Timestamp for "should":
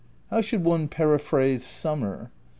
0.41-0.63